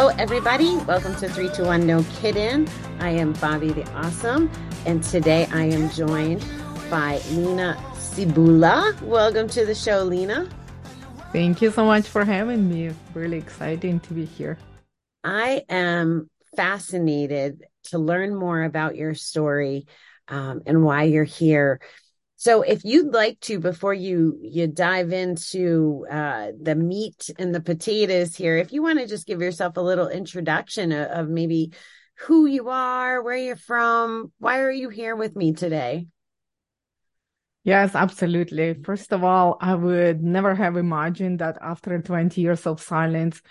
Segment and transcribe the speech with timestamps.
[0.00, 0.78] Hello, everybody.
[0.86, 2.66] Welcome to 321 No Kidding.
[3.00, 4.50] I am Bobby the Awesome,
[4.86, 6.42] and today I am joined
[6.88, 8.98] by Lena Cebula.
[9.02, 10.48] Welcome to the show, Lena.
[11.34, 12.94] Thank you so much for having me.
[13.12, 14.56] Really exciting to be here.
[15.22, 19.86] I am fascinated to learn more about your story
[20.28, 21.78] um, and why you're here.
[22.40, 27.60] So if you'd like to, before you you dive into uh, the meat and the
[27.60, 31.74] potatoes here, if you want to just give yourself a little introduction of, of maybe
[32.20, 36.06] who you are, where you're from, why are you here with me today?
[37.62, 38.72] Yes, absolutely.
[38.72, 43.42] First of all, I would never have imagined that after 20 years of silence,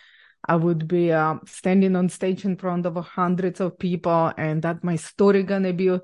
[0.47, 4.83] I would be uh, standing on stage in front of hundreds of people and that
[4.83, 5.95] my story gonna be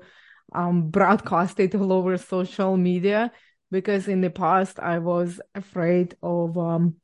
[0.54, 3.32] um, broadcasted all over social media
[3.70, 6.96] because in the past I was afraid of um,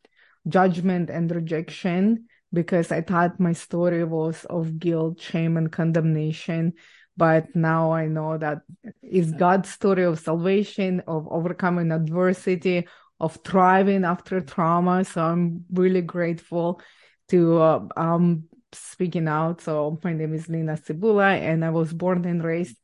[0.49, 6.75] judgment and rejection because I thought my story was of guilt, shame, and condemnation.
[7.17, 8.59] But now I know that
[9.03, 12.87] it's God's story of salvation, of overcoming adversity,
[13.21, 15.05] of thriving after trauma.
[15.05, 16.81] So I'm really grateful
[17.29, 19.61] to uh, um, speaking out.
[19.61, 22.77] So my name is Lena Cebula, and I was born and raised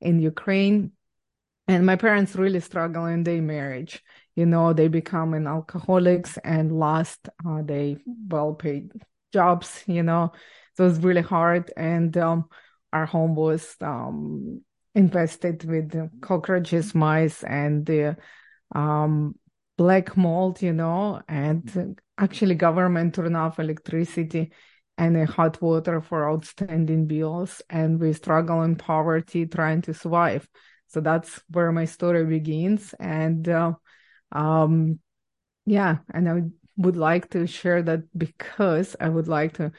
[0.00, 0.92] in Ukraine.
[1.68, 4.02] And my parents really struggle in their marriage.
[4.36, 7.96] You know, they become an alcoholics and lost uh, they
[8.28, 8.92] well-paid
[9.32, 9.82] jobs.
[9.86, 10.32] You know,
[10.76, 11.72] so it was really hard.
[11.76, 12.44] And um,
[12.92, 14.62] our home was um,
[14.94, 18.16] invested with cockroaches, mice, and
[18.72, 19.34] um,
[19.76, 20.62] black mold.
[20.62, 24.52] You know, and actually government turned off electricity
[24.98, 30.48] and a hot water for outstanding bills and we struggle in poverty trying to survive.
[30.88, 32.94] So that's where my story begins.
[32.98, 33.72] And uh,
[34.32, 34.98] um
[35.64, 36.42] yeah and i
[36.76, 39.70] would like to share that because i would like to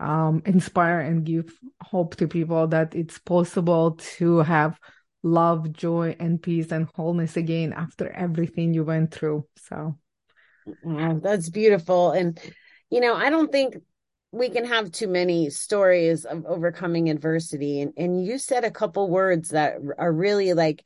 [0.00, 4.78] um, inspire and give hope to people that it's possible to have
[5.22, 9.46] love joy and peace and wholeness again after everything you went through.
[9.56, 9.96] So
[11.22, 12.10] that's beautiful.
[12.10, 12.38] And
[12.90, 13.76] you know i don't think
[14.34, 19.08] we can have too many stories of overcoming adversity and, and you said a couple
[19.08, 20.84] words that are really like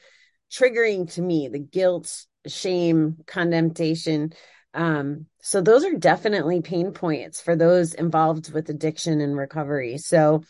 [0.53, 4.33] triggering to me the guilt shame condemnation.
[4.75, 9.99] Um, so those are definitely pain points for those involved with addiction and recovery.
[9.99, 10.43] So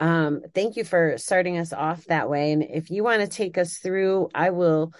[0.00, 2.52] um, thank you for starting us off that way.
[2.52, 4.92] And if you want to take us through i will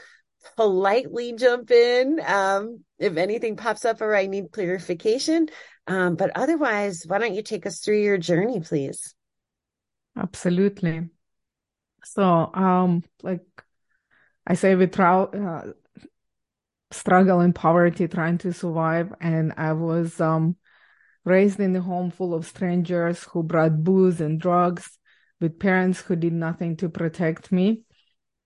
[0.56, 2.20] politely jump in.
[2.24, 5.48] Um, if anything pops up or i need clarification
[5.88, 9.14] um, but otherwise, why don't you take us through your journey, please?
[10.16, 11.08] Absolutely.
[12.04, 13.40] So, um, like
[14.46, 15.72] I say, tra- uh,
[16.90, 20.56] struggle in poverty, trying to survive, and I was um,
[21.24, 24.98] raised in a home full of strangers who brought booze and drugs,
[25.40, 27.82] with parents who did nothing to protect me.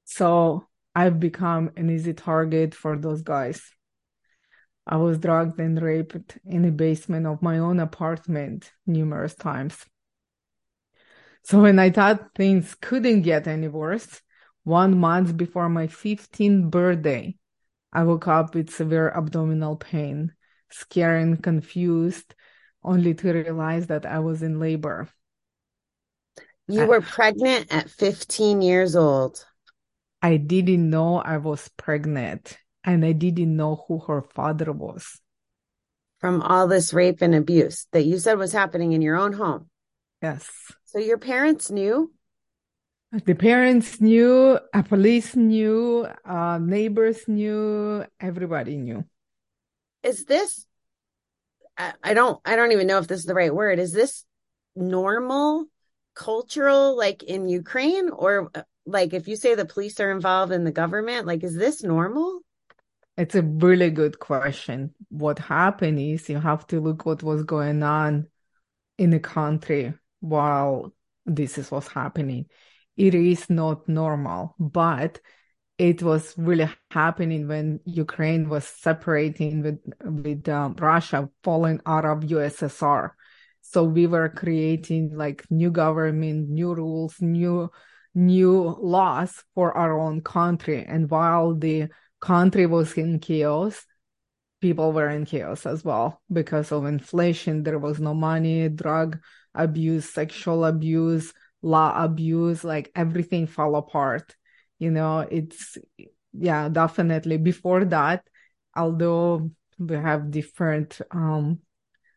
[0.05, 3.63] So I've become an easy target for those guys.
[4.87, 9.85] I was drugged and raped in the basement of my own apartment numerous times.
[11.45, 14.21] So when I thought things couldn't get any worse,
[14.65, 17.37] one month before my 15th birthday,
[17.93, 20.33] I woke up with severe abdominal pain,
[20.71, 22.35] scared and confused,
[22.83, 25.09] only to realize that I was in labor.
[26.69, 29.45] You were pregnant at 15 years old.
[30.23, 35.21] I didn't know I was pregnant and I didn't know who her father was.
[36.21, 39.69] From all this rape and abuse that you said was happening in your own home.
[40.23, 40.49] Yes.
[40.85, 42.13] So your parents knew?
[43.13, 49.05] The parents knew, a police knew, uh, neighbors knew, everybody knew.
[50.03, 50.65] Is this,
[51.77, 53.79] I, don't, I don't even know if this is the right word.
[53.79, 54.25] Is this
[54.75, 55.67] normal,
[56.15, 60.65] cultural, like in Ukraine or uh, like if you say the police are involved in
[60.65, 62.41] the government, like is this normal?
[63.17, 64.95] It's a really good question.
[65.11, 68.29] What happened is you have to look what was going on
[68.97, 70.95] in the country while
[71.27, 72.47] this is what's happening.
[72.97, 75.21] It is not normal, but
[75.79, 82.21] it was really happening when Ukraine was separating with with um, Russia, falling out of
[82.21, 83.11] USSR.
[83.63, 87.71] So we were creating like new government, new rules, new
[88.15, 90.85] new laws for our own country.
[90.87, 91.89] And while the
[92.23, 93.85] country was in chaos,
[94.61, 97.65] people were in chaos as well because of inflation.
[97.65, 99.19] There was no money, drug
[99.55, 104.35] abuse, sexual abuse, law abuse, like everything fell apart.
[104.79, 105.77] You know, it's,
[106.33, 107.37] yeah, definitely.
[107.37, 108.25] Before that,
[108.75, 111.59] although we have different um,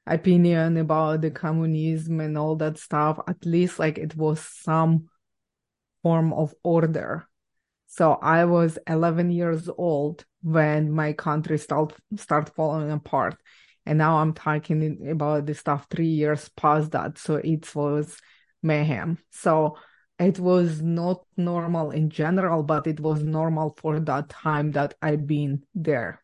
[0.05, 5.09] opinion about the communism and all that stuff, at least like it was some
[6.03, 7.27] form of order.
[7.95, 13.37] So I was 11 years old when my country start start falling apart,
[13.85, 17.17] and now I'm talking about the stuff three years past that.
[17.17, 18.19] So it was
[18.61, 19.17] mayhem.
[19.31, 19.77] So
[20.19, 25.25] it was not normal in general, but it was normal for that time that I've
[25.25, 26.21] been there.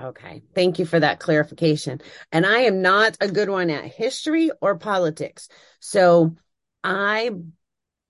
[0.00, 0.42] Okay.
[0.52, 2.00] Thank you for that clarification.
[2.32, 5.48] And I am not a good one at history or politics.
[5.78, 6.34] So
[6.82, 7.30] I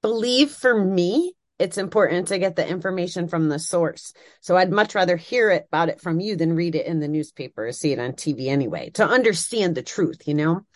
[0.00, 4.12] believe for me, it's important to get the information from the source.
[4.40, 7.08] So I'd much rather hear it about it from you than read it in the
[7.08, 10.66] newspaper or see it on TV anyway to understand the truth, you know?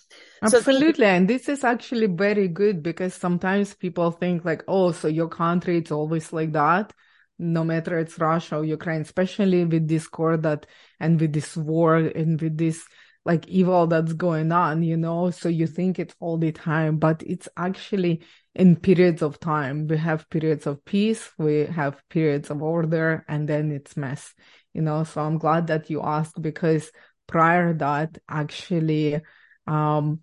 [0.43, 1.05] Absolutely.
[1.05, 5.29] So and this is actually very good because sometimes people think like, oh, so your
[5.29, 6.93] country, it's always like that
[7.39, 10.67] no matter it's Russia or Ukraine, especially with this war that
[11.01, 12.87] and with this war and with this
[13.25, 15.31] like evil that's going on, you know.
[15.31, 18.23] So you think it all the time, but it's actually
[18.57, 19.87] in periods of time.
[19.87, 24.35] We have periods of peace, we have periods of order, and then it's mess,
[24.73, 25.05] you know.
[25.05, 26.91] So I'm glad that you asked because
[27.27, 29.21] prior that actually
[29.67, 30.21] um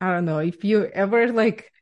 [0.00, 1.72] I don't know if you ever like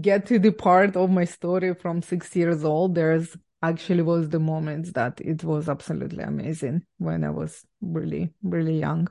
[0.00, 4.38] get to the part of my story from six years old, there's actually was the
[4.38, 9.08] moments that it was absolutely amazing when I was really, really young.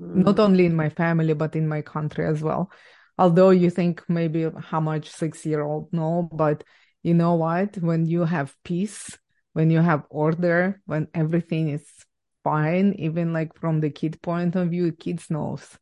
[0.00, 0.24] Mm.
[0.24, 2.70] Not only in my family, but in my country as well.
[3.18, 6.64] Although you think maybe how much six year old know, but
[7.02, 7.76] you know what?
[7.78, 9.18] When you have peace,
[9.52, 11.86] when you have order, when everything is
[12.44, 15.78] fine, even like from the kid point of view, kids knows.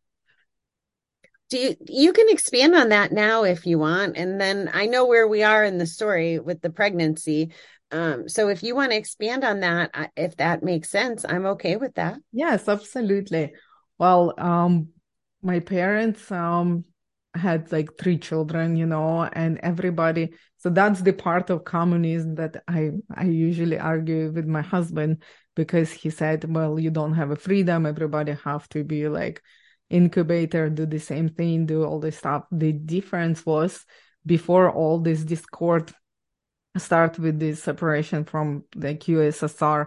[1.50, 5.06] Do you you can expand on that now if you want and then i know
[5.06, 7.52] where we are in the story with the pregnancy.
[7.90, 11.76] Um, so if you want to expand on that if that makes sense i'm okay
[11.76, 12.18] with that.
[12.32, 13.52] Yes absolutely.
[13.98, 14.88] Well um
[15.42, 16.84] my parents um
[17.34, 22.62] had like three children you know and everybody so that's the part of communism that
[22.68, 25.22] i i usually argue with my husband
[25.54, 27.86] because he said well you don't have a freedom.
[27.86, 29.42] Everybody have to be like
[29.90, 32.44] incubator do the same thing do all this stuff.
[32.50, 33.84] The difference was
[34.26, 35.92] before all this discord
[36.76, 39.86] start with this separation from the ussr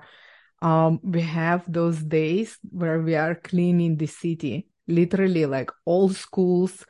[0.62, 4.68] um, we have those days where we are cleaning the city.
[4.88, 6.84] Literally like all schools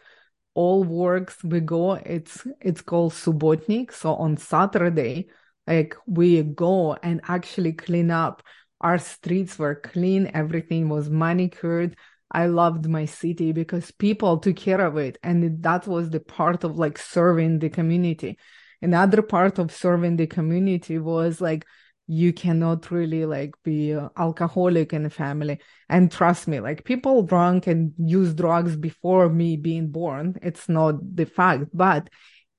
[0.58, 5.28] all works we go it's it's called subbotnik so on saturday
[5.68, 8.42] like we go and actually clean up
[8.82, 11.96] our streets were clean everything was manicured
[12.32, 15.18] I loved my city because people took care of it.
[15.24, 18.38] And that was the part of like serving the community.
[18.82, 21.66] Another part of serving the community was like,
[22.08, 25.60] you cannot really like be alcoholic in a family.
[25.90, 30.38] And trust me, like people drunk and use drugs before me being born.
[30.42, 32.10] It's not the fact, but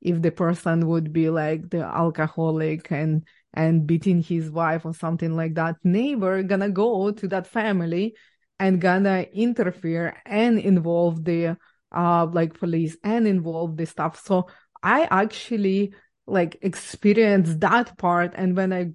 [0.01, 5.35] if the person would be like the alcoholic and and beating his wife or something
[5.35, 8.15] like that, neighbor gonna go to that family
[8.61, 11.57] and gonna interfere and involve the
[11.95, 14.47] uh like police and involve the stuff so
[14.83, 15.95] i actually
[16.29, 18.91] like experienced that part and when i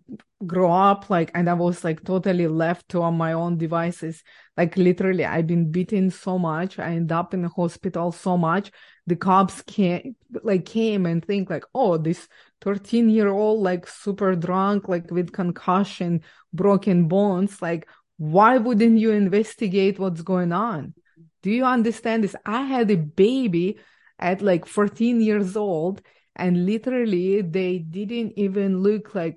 [0.46, 4.24] grow up like and i was like totally left to on my own devices
[4.58, 8.72] like literally i've been beaten so much i end up in the hospital so much
[9.08, 12.28] the cops came like came and think like oh this
[12.62, 16.22] 13 year old like super drunk like with concussion
[16.54, 17.88] broken bones like
[18.18, 20.94] why wouldn't you investigate what's going on?
[21.42, 22.36] Do you understand this?
[22.46, 23.80] I had a baby
[24.20, 26.02] at like 14 years old
[26.36, 29.36] and literally they didn't even look like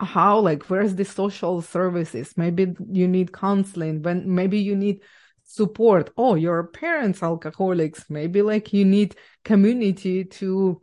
[0.00, 2.34] how like where's the social services?
[2.36, 5.00] Maybe you need counseling when maybe you need
[5.44, 6.10] support.
[6.16, 8.08] Oh your parents alcoholics.
[8.08, 10.80] Maybe like you need community to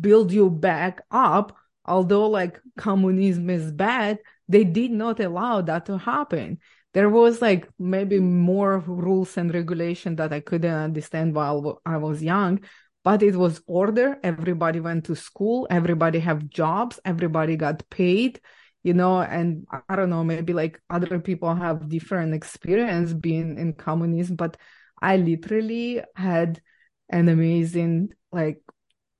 [0.00, 1.56] build you back up.
[1.84, 4.18] Although like communism is bad
[4.50, 6.58] they did not allow that to happen.
[6.92, 12.20] There was like maybe more rules and regulation that I couldn't understand while I was
[12.20, 12.58] young,
[13.04, 14.18] but it was order.
[14.22, 18.40] Everybody went to school, everybody have jobs, everybody got paid,
[18.82, 23.72] you know, and I don't know, maybe like other people have different experience being in
[23.74, 24.56] communism, but
[25.00, 26.60] I literally had
[27.08, 28.62] an amazing like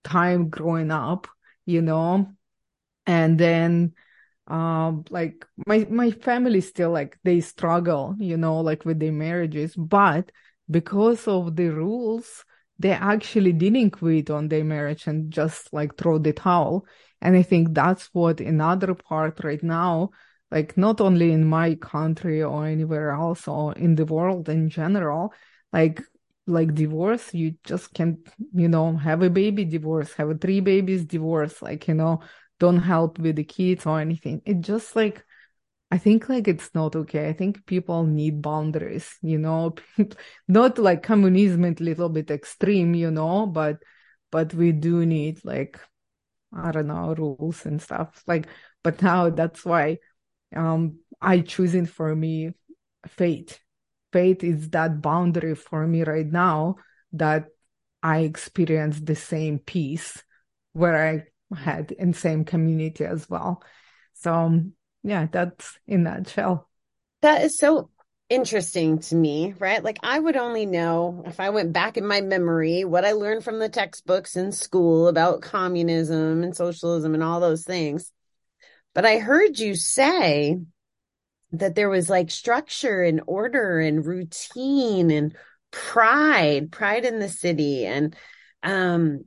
[0.05, 1.27] time growing up,
[1.67, 2.29] you know,
[3.07, 3.95] and then
[4.47, 9.77] um like my my family still like they struggle you know like with their marriages
[9.77, 10.33] but
[10.69, 12.45] because of the rules
[12.81, 16.85] they actually didn't quit on their marriage and just like throw the towel
[17.21, 20.11] and i think that's what another part right now
[20.51, 25.33] like not only in my country or anywhere else or in the world in general
[25.73, 26.03] like
[26.47, 28.19] like divorce you just can't
[28.53, 32.21] you know have a baby divorce have a three babies divorce like you know
[32.61, 34.43] don't help with the kids or anything.
[34.45, 35.25] It just like
[35.91, 37.29] i think like it's not okay.
[37.29, 39.75] I think people need boundaries you know?
[40.49, 43.47] Not like communism a little bit extreme you know?
[43.47, 43.79] But
[44.31, 45.81] but we do need like
[46.53, 48.23] i don't know rules and stuff.
[48.27, 48.47] Like
[48.83, 49.99] but now that's why
[50.55, 52.53] um i choosing for me
[53.07, 53.59] faith
[54.13, 56.77] faith is that boundary for me right now
[57.13, 57.47] that
[58.03, 60.23] I experience the same peace
[60.73, 63.63] where I had in same community as well.
[64.15, 66.69] So um, yeah, that's in that shell.
[67.23, 67.91] That is so
[68.29, 69.83] interesting to me, right?
[69.83, 73.45] Like I would only know if I went back in my memory what I learned
[73.45, 78.13] from the textbooks in school about communism and socialism and all those things.
[78.95, 80.59] But I heard you say
[81.53, 85.35] that there was like structure and order and routine and
[85.73, 87.87] pride, pride in the city.
[87.87, 88.15] And
[88.63, 89.25] um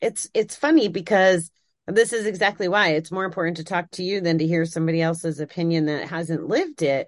[0.00, 1.50] it's it's funny because
[1.86, 5.00] this is exactly why it's more important to talk to you than to hear somebody
[5.00, 7.06] else's opinion that hasn't lived it.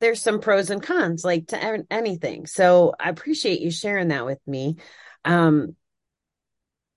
[0.00, 2.46] There's some pros and cons like to anything.
[2.46, 4.76] So I appreciate you sharing that with me.
[5.24, 5.76] Um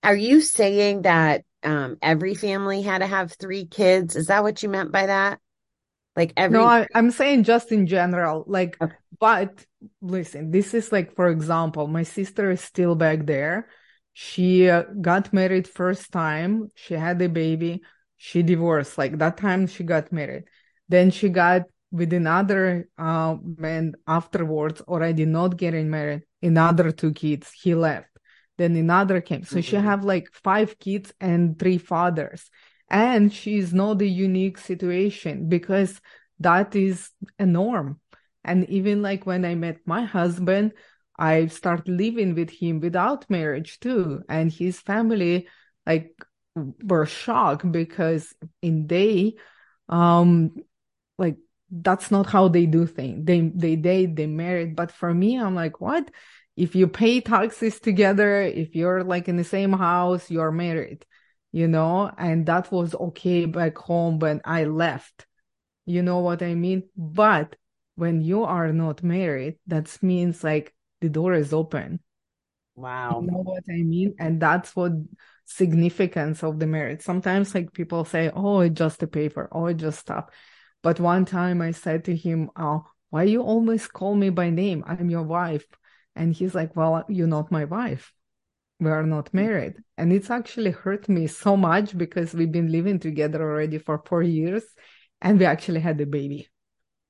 [0.03, 4.15] are you saying that um every family had to have 3 kids?
[4.15, 5.39] Is that what you meant by that?
[6.15, 8.45] Like every No, I, am saying just in general.
[8.47, 8.95] Like okay.
[9.19, 9.65] but
[10.01, 13.67] listen, this is like for example, my sister is still back there.
[14.13, 17.81] She uh, got married first time, she had a baby,
[18.17, 18.97] she divorced.
[18.97, 20.43] Like that time she got married.
[20.89, 27.51] Then she got with another uh, man afterwards, already not getting married, another two kids.
[27.51, 28.07] He left.
[28.57, 29.43] Then another came.
[29.43, 29.61] So mm-hmm.
[29.61, 32.49] she have like five kids and three fathers
[32.91, 35.99] and she's not a unique situation because
[36.39, 37.99] that is a norm
[38.43, 40.73] and even like when i met my husband
[41.17, 45.47] i started living with him without marriage too and his family
[45.85, 46.13] like
[46.83, 49.35] were shocked because in they
[49.89, 50.53] um
[51.17, 51.37] like
[51.69, 55.55] that's not how they do things they they date they married but for me i'm
[55.55, 56.09] like what
[56.57, 61.05] if you pay taxes together if you're like in the same house you're married
[61.51, 65.25] you know, and that was okay back home when I left.
[65.85, 66.83] You know what I mean?
[66.95, 67.55] But
[67.95, 71.99] when you are not married, that means like the door is open.
[72.75, 73.21] Wow.
[73.21, 74.15] You know what I mean?
[74.17, 74.93] And that's what
[75.45, 77.01] significance of the marriage.
[77.01, 80.29] Sometimes like people say, oh, it's just a paper, oh, it's just stuff.
[80.81, 84.83] But one time I said to him, oh, why you always call me by name?
[84.87, 85.65] I'm your wife.
[86.15, 88.13] And he's like, well, you're not my wife
[88.81, 89.35] we are not mm.
[89.35, 94.01] married and it's actually hurt me so much because we've been living together already for
[94.05, 94.63] four years
[95.21, 96.49] and we actually had a baby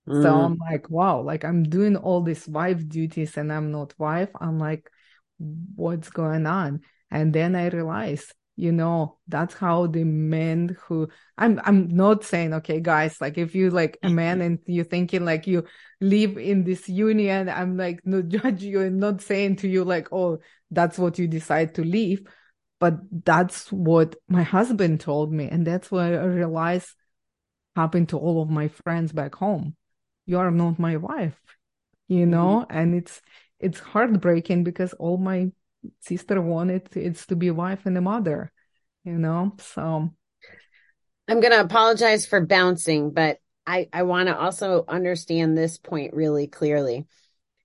[0.08, 0.24] mm.
[0.24, 4.30] so i'm like wow like i'm doing all these wife duties and i'm not wife.
[4.40, 4.90] I'm like
[5.76, 6.82] what's going on?
[7.10, 12.54] And then i realized you know that's how the men who i'm i'm not saying
[12.54, 15.64] okay guys like if you like a man and you're thinking like you
[16.02, 20.10] live in this union i'm like not judge you and not saying to you like
[20.12, 20.38] oh
[20.70, 22.26] that's what you decide to leave.
[22.80, 26.90] But that's what my husband told me and that's what i realized
[27.76, 29.76] happened to all of my friends back home
[30.32, 31.40] you are not my wife
[32.08, 32.66] you know?
[32.66, 32.78] Mm-hmm.
[32.78, 33.22] and it's
[33.60, 35.52] it's heartbreaking because all my
[36.00, 38.52] sister wanted it's to be a wife and a mother
[39.04, 39.54] you know?
[39.60, 40.10] So
[41.28, 46.14] i'm going to apologize for bouncing but i i want to also understand this point
[46.14, 47.06] really clearly.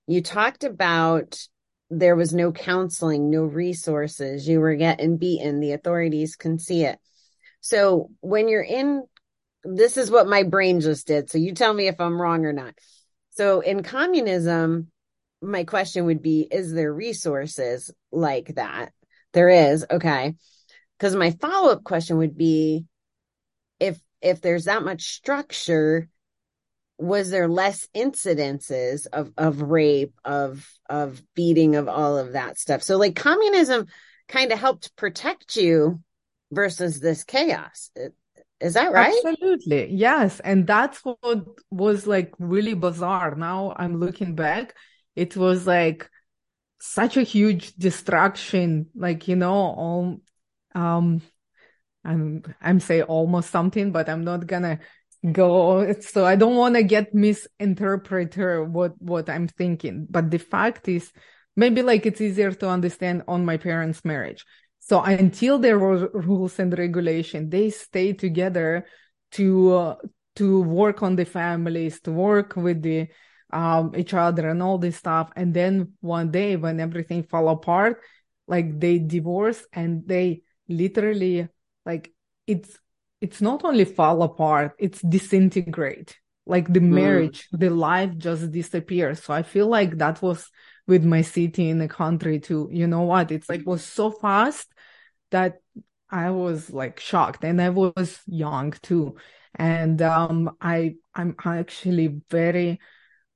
[0.07, 1.37] You talked about
[1.89, 4.47] there was no counseling no resources.
[4.47, 5.59] You were getting beaten.
[5.59, 6.99] The authorities can see it.
[7.61, 9.03] So when you're in
[9.75, 11.29] this is what my brain just did.
[11.29, 12.73] So you tell me if i'm wrong or not.
[13.31, 14.91] So in communism
[15.41, 18.91] my question would be is there resources like that?
[19.33, 20.35] There is okay.
[20.97, 22.85] Because my follow-up question would be
[23.79, 26.09] if if there's that much structure
[26.97, 32.81] was there less incidences of of rape of of beating of all of that stuff?
[32.81, 33.85] So like communism
[34.27, 36.01] kind of helped protect you
[36.51, 37.91] versus this chaos
[38.59, 39.13] is that right?
[39.25, 39.93] Absolutely.
[39.93, 40.39] Yes.
[40.39, 41.19] And that's what
[41.69, 43.35] was like really bizarre.
[43.35, 44.75] Now i'm looking back
[45.15, 46.09] it was like
[46.79, 50.17] such a huge distraction like you know all
[50.75, 51.21] um
[52.05, 54.79] i'm i'm say almost something but i'm not gonna
[55.31, 60.07] go so i don't want to get misinterpreted what what i'm thinking.
[60.09, 61.11] But the fact is
[61.55, 64.45] maybe like it's easier to understand on my parents marriage
[64.87, 68.85] so until there were rules and regulation they stayed together
[69.31, 69.95] to uh,
[70.35, 73.07] to work on the families to work with the
[73.51, 75.31] um, each other and all this stuff.
[75.35, 78.01] And then one day when everything fell apart,
[78.47, 81.47] like they divorced and they literally
[81.85, 82.13] like
[82.45, 82.77] it's
[83.19, 86.17] it's not only fall apart, it's disintegrate.
[86.45, 86.89] Like the mm.
[86.89, 87.59] marriage, mm.
[87.59, 89.23] the life just disappears.
[89.23, 90.49] So I feel like that was
[90.87, 92.69] with my city in the country too.
[92.71, 93.31] You know what?
[93.31, 94.67] It's like was so fast
[95.31, 95.61] that
[96.09, 99.17] I was like shocked and I was young too.
[99.55, 102.79] And um I I'm actually very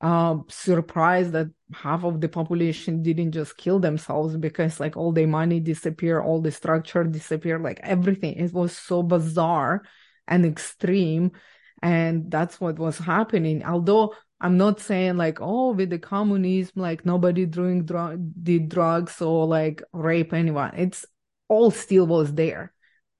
[0.00, 5.28] uh, surprised that half of the population didn't just kill themselves because like all their
[5.28, 8.34] money disappeared, all the structure disappeared, like everything.
[8.34, 9.82] It was so bizarre
[10.26, 11.32] and extreme.
[11.82, 13.64] And that's what was happening.
[13.64, 19.22] Although I'm not saying like, oh, with the communism, like nobody doing dr- did drugs
[19.22, 20.72] or like rape anyone.
[20.76, 21.06] It's
[21.52, 22.72] all still was there,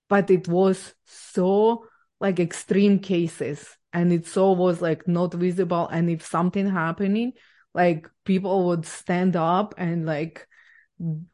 [0.08, 1.86] but it was so
[2.20, 7.32] like extreme cases and it so was like not visible and if something happening
[7.74, 10.46] like people would stand up and like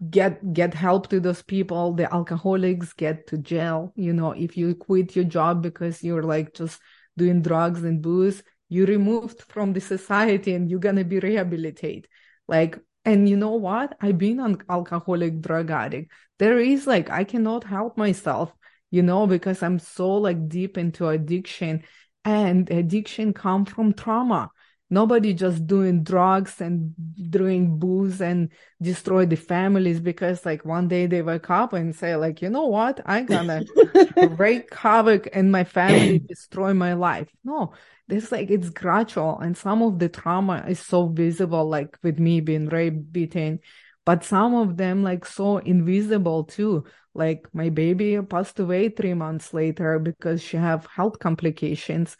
[0.08, 4.74] get get help to those people the alcoholics get to jail you know if you
[4.74, 6.80] quit your job because you're like just
[7.18, 12.06] doing drugs and booze you removed from the society and you're gonna be rehabilitated.
[12.46, 12.78] Like
[13.08, 13.96] and you know what?
[14.02, 16.12] I've been an alcoholic drug addict.
[16.38, 18.52] There is like i cannot help myself
[18.90, 21.84] you know because i'm so like deep into addiction.
[22.24, 24.50] And addiction come from trauma.
[24.90, 26.92] Nobody just doing drugs and
[27.30, 28.50] doing booze and
[28.82, 32.66] destroy the families because like one day they wake up and say like you know
[32.66, 33.00] what?
[33.06, 33.62] I'm gonna
[34.36, 37.28] wreak havoc in my family destroy my life.
[37.42, 37.72] No
[38.08, 42.40] this like it's gradual and some of the trauma is so visible like with me
[42.40, 43.60] being raped beaten
[44.04, 49.52] but some of them like so invisible too like my baby passed away three months
[49.52, 52.16] later because she have health complications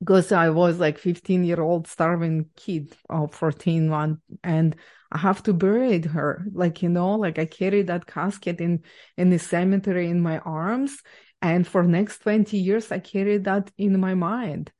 [0.00, 4.74] because I was like 15 year old starving kid or 14 one and
[5.12, 6.44] I have to bury her.
[6.52, 8.82] Like, you know, like I carry that casket in,
[9.18, 11.02] in the cemetery in my arms.
[11.42, 14.72] And for next 20 years, I carry that in my mind,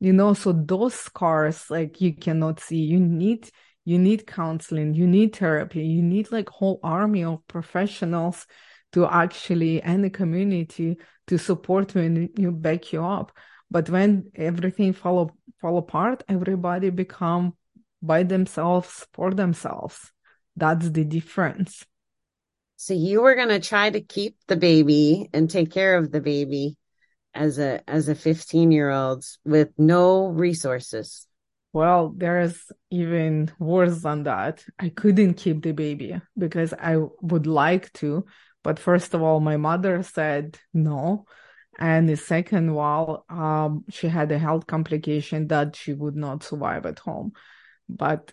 [0.00, 3.50] you know, so those scars, like you cannot see, you need,
[3.84, 8.46] you need counseling, you need therapy, you need like whole army of professionals
[8.92, 13.32] to actually, and the community to support you and you back you up
[13.70, 17.54] but when everything fall fall apart, everybody become
[18.00, 20.12] by themselves for themselves.
[20.56, 21.84] That's the difference.
[22.76, 26.20] So you were going to try to keep the baby and take care of the
[26.20, 26.76] baby
[27.38, 31.26] as a as a 15 year old with no resources.
[31.72, 32.58] Well, there's
[32.90, 34.64] even worse than that.
[34.78, 38.24] I couldn't keep the baby because I would like to,
[38.64, 41.26] but first of all, my mother said no
[41.78, 46.84] and the second while um, she had a health complication that she would not survive
[46.84, 47.32] at home
[47.88, 48.32] but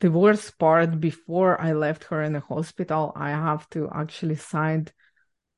[0.00, 4.86] the worst part before i left her in the hospital i have to actually sign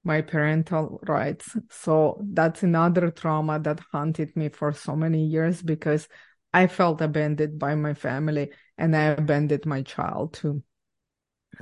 [0.05, 1.57] my parental rights.
[1.71, 6.09] So that's another trauma that haunted me for so many years because
[6.55, 10.63] i felt abandoned by my family and i abandoned my child too.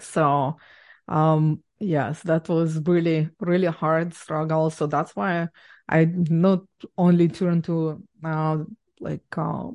[0.01, 0.57] So
[1.09, 4.71] um yes that was really really hard struggle.
[4.71, 5.49] So that's why
[5.89, 6.61] i not
[6.97, 8.59] only turned to uh,
[9.01, 9.69] like uh,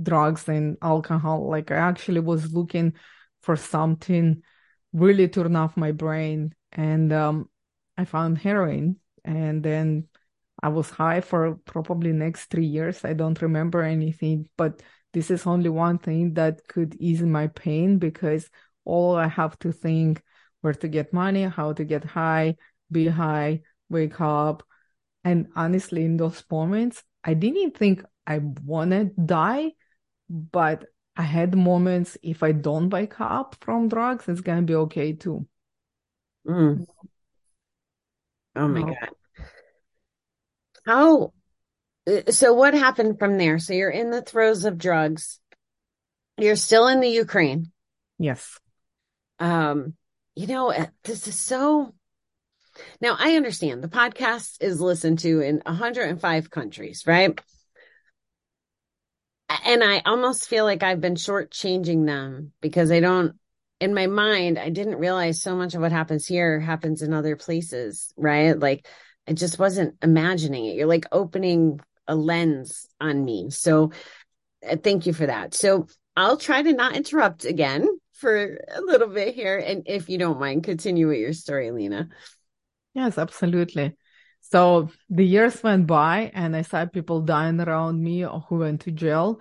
[0.00, 1.48] drugs and alcohol.
[1.50, 2.94] Like i actually was looking
[3.42, 4.42] for something
[4.92, 6.54] really turn off my brain.
[6.72, 7.48] And um,
[8.00, 10.06] i found heroin and then
[10.62, 14.82] i was high for probably next three years i don't remember anything but
[15.12, 18.48] this is only one thing that could ease my pain because
[18.84, 20.22] all i have to think
[20.60, 22.56] where to get money, how to get high,
[22.90, 24.62] be high, wake up.
[25.24, 29.72] And honestly, in those moments, I didn't think I want to die,
[30.28, 30.86] but
[31.16, 35.12] I had moments if I don't wake up from drugs, it's going to be okay
[35.12, 35.46] too.
[36.46, 36.86] Mm.
[38.56, 39.08] Oh my God.
[40.84, 41.32] How,
[42.06, 43.58] uh, so what happened from there?
[43.58, 45.40] So you're in the throes of drugs.
[46.38, 47.70] You're still in the Ukraine.
[48.18, 48.58] Yes.
[49.38, 49.94] Um,
[50.34, 51.94] you know, eh, this is so.
[53.00, 57.38] Now, I understand the podcast is listened to in 105 countries, right?
[59.64, 63.34] And I almost feel like I've been shortchanging them because I don't,
[63.80, 67.36] in my mind, I didn't realize so much of what happens here happens in other
[67.36, 68.58] places, right?
[68.58, 68.86] Like,
[69.26, 70.76] I just wasn't imagining it.
[70.76, 73.50] You're like opening a lens on me.
[73.50, 73.92] So,
[74.62, 75.54] eh, thank you for that.
[75.54, 79.56] So, I'll try to not interrupt again for a little bit here.
[79.56, 82.08] And if you don't mind, continue with your story, Lena.
[82.92, 83.96] Yes, absolutely.
[84.40, 88.82] So the years went by and I saw people dying around me or who went
[88.82, 89.40] to jail.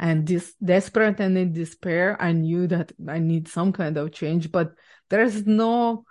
[0.00, 4.50] And this desperate and in despair, I knew that I need some kind of change,
[4.50, 4.72] but
[5.10, 6.04] there's no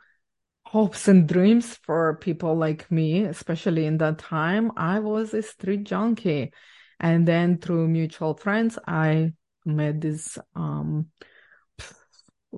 [0.63, 4.71] hopes and dreams for people like me, especially in that time.
[4.77, 6.53] I was a street junkie.
[6.99, 9.33] And then through mutual friends, I
[9.65, 11.07] met this um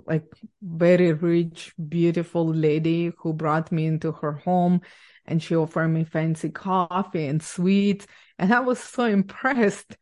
[0.06, 0.26] like
[0.62, 4.82] very rich, beautiful lady who brought me into her home
[5.26, 8.08] and she offered me fancy coffee and sweets.
[8.38, 9.98] And I was so impressed.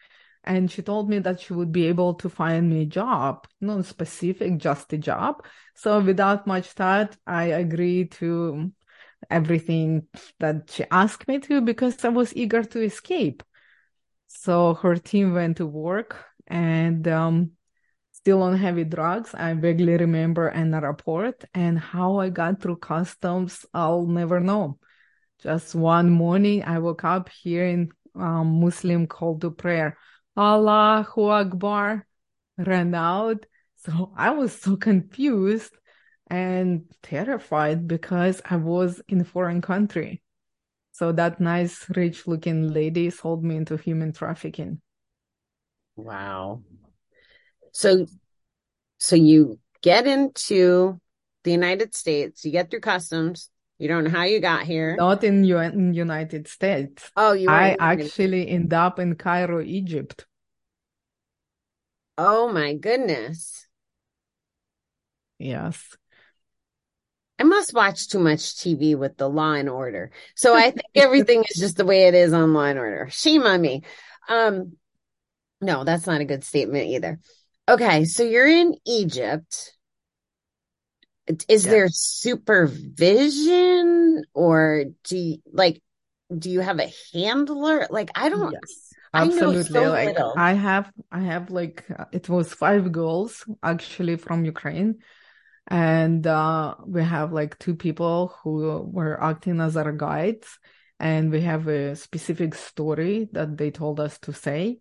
[0.49, 3.85] And she told me that she would be able to find me a job, not
[3.85, 5.45] specific, just a job.
[5.75, 8.71] So without much thought, I agreed to
[9.29, 10.07] everything
[10.39, 13.43] that she asked me to because I was eager to escape.
[14.25, 17.51] So her team went to work and um,
[18.11, 19.35] still on heavy drugs.
[19.35, 24.79] I vaguely remember an report and how I got through customs, I'll never know.
[25.43, 29.95] Just one morning, I woke up hearing um, Muslim call to prayer,
[30.39, 32.07] Allahu Akbar,
[32.57, 33.45] ran out.
[33.75, 35.75] So I was so confused
[36.27, 40.21] and terrified because I was in a foreign country.
[40.93, 44.79] So that nice, rich looking lady sold me into human trafficking.
[45.97, 46.61] Wow.
[47.73, 48.05] So,
[48.97, 51.01] so you get into
[51.43, 53.49] the United States, you get through customs.
[53.77, 54.95] You don't know how you got here.
[54.97, 57.11] Not in, U- United States.
[57.15, 57.49] Oh, you.
[57.49, 60.25] I actually end up in Cairo, Egypt.
[62.21, 63.65] Oh my goodness.
[65.37, 65.95] Yes.
[67.39, 70.11] I must watch too much TV with the Law and Order.
[70.35, 73.07] So I think everything is just the way it is on Law and Order.
[73.09, 73.83] Shame on me.
[74.27, 74.73] Um,
[75.61, 77.21] no, that's not a good statement either.
[77.69, 79.77] Okay, so you're in Egypt.
[81.47, 81.71] Is yeah.
[81.71, 83.05] there supervision
[84.33, 85.81] or do you like
[86.37, 87.87] do you have a handler?
[87.89, 89.79] Like I don't yes, absolutely.
[89.79, 90.17] I so like.
[90.37, 94.99] I have I have like it was five girls actually from Ukraine
[95.69, 100.57] and uh, we have like two people who were acting as our guides
[100.99, 104.79] and we have a specific story that they told us to say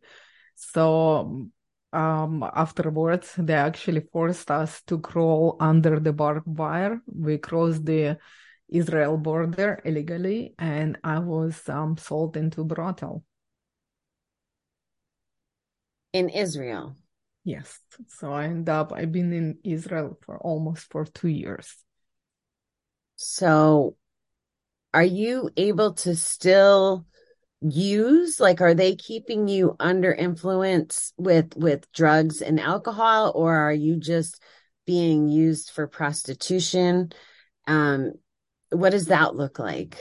[0.54, 1.48] so
[1.92, 8.18] um, afterwards they actually forced us to crawl under the barbed wire we crossed the
[8.68, 13.24] israel border illegally and i was um, sold into brothel
[16.12, 16.96] in israel
[17.48, 17.80] Yes.
[18.08, 21.74] So I end up, I've been in Israel for almost for two years.
[23.16, 23.96] So
[24.92, 27.06] are you able to still
[27.62, 33.72] use like are they keeping you under influence with with drugs and alcohol or are
[33.72, 34.40] you just
[34.86, 37.10] being used for prostitution
[37.66, 38.12] um
[38.70, 39.98] what does that look like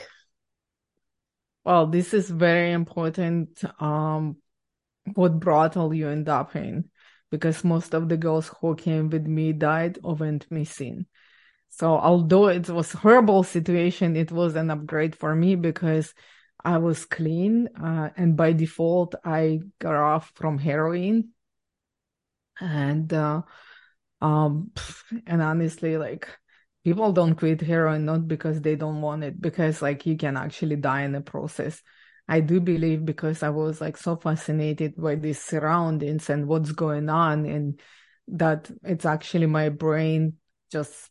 [1.65, 4.37] well this is very important um
[5.15, 6.89] what brothel you end up in
[7.31, 11.05] because most of the girls who came with me died or went missing.
[11.69, 16.13] So although it was horrible situation, it was an upgrade for me because
[16.63, 21.29] I was clean uh, and by default I got off from heroin.
[22.59, 23.41] And uh,
[24.21, 24.71] um
[25.27, 26.27] and honestly like
[26.83, 30.75] people don't quit heroin not because they don't want it because like you can actually
[30.75, 31.81] die in the process
[32.27, 37.09] I do believe because I was like so fascinated by these surroundings and what's going
[37.09, 37.79] on, and
[38.29, 40.33] that it's actually my brain
[40.71, 41.09] just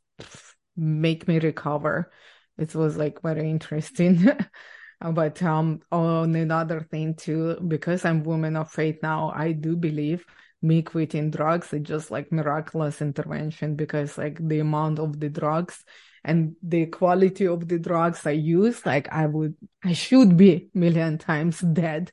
[0.77, 2.13] make me recover.
[2.59, 4.29] It was like very interesting.
[5.01, 10.25] but um on another thing too, because I'm woman of faith now, I do believe
[10.63, 15.85] me quitting drugs is just like miraculous intervention because like the amount of the drugs
[16.27, 21.19] and the quality of the drugs I use, like I would, I should be million
[21.19, 22.11] times dead.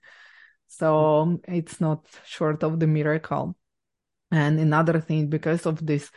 [0.68, 3.56] So it's not short of the miracle.
[4.32, 6.12] And another thing, because of this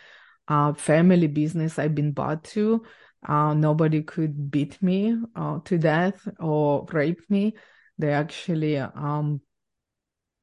[0.46, 2.84] uh, family business I've been bought to,
[3.26, 7.54] uh, nobody could beat me uh, to death or rape me.
[7.96, 9.40] They actually, um,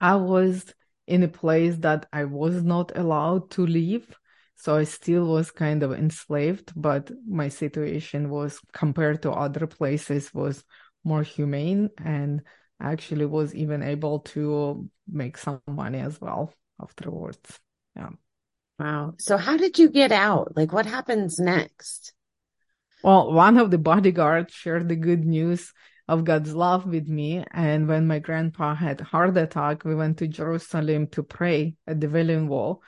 [0.02, 0.74] I was
[1.06, 4.16] in a place that I was not allowed to leave
[4.64, 10.34] so I still was kind of enslaved, but my situation was compared to other places
[10.34, 10.64] was
[11.04, 12.44] more humane and
[12.82, 17.60] actually was even able to make some money as well afterwards.
[17.98, 18.12] Yeah.
[18.80, 19.16] Wow.
[19.20, 20.56] So how did you get out?
[20.56, 22.14] Like what happens next?
[23.04, 25.74] Well, one of the bodyguards shared the good news
[26.08, 27.44] of God's love with me.
[27.52, 32.08] And when my grandpa had heart attack, we went to Jerusalem to pray at the
[32.08, 32.82] Wailing Wall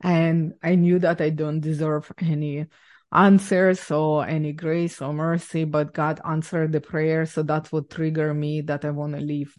[0.00, 2.66] and I knew that I don't deserve any
[3.12, 7.26] answers or any grace or mercy, but God answered the prayer.
[7.26, 9.56] So that would trigger me that I want to leave.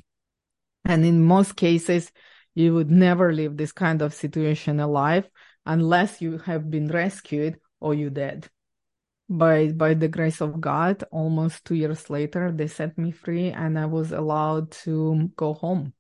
[0.86, 2.12] And in most cases,
[2.56, 5.30] you would never leave this kind of situation alive
[5.65, 8.49] unless you have been rescued or you dead.
[9.30, 13.78] By by the grace of God, almost two years later, they set me free and
[13.78, 15.93] I was allowed to go home.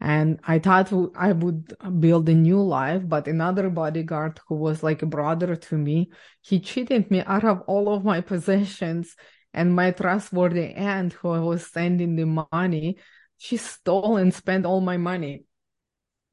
[0.00, 5.02] And I thought I would build a new life, but another bodyguard who was like
[5.02, 6.10] a brother to me,
[6.40, 9.14] he cheated me out of all of my possessions.
[9.52, 12.98] And my trustworthy aunt, who I was sending the money,
[13.36, 15.44] she stole and spent all my money.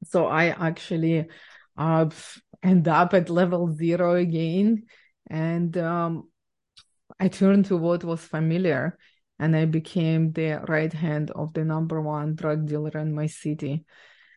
[0.04, 1.26] So I actually
[1.76, 2.10] uh,
[2.62, 4.84] end up at level zero again.
[5.28, 6.28] And um,
[7.18, 8.98] I turned to what was familiar
[9.38, 13.84] and I became the right hand of the number one drug dealer in my city.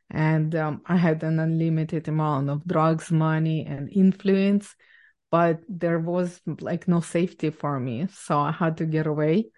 [0.10, 4.76] And um, I had an unlimited amount of drugs, money, and influence,
[5.32, 8.08] but there was like no safety for me.
[8.14, 9.52] So I had to get away,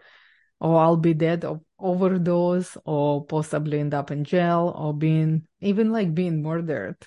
[0.60, 5.92] or I'll be dead of overdose, or possibly end up in jail, or being even
[5.92, 6.98] like being murdered.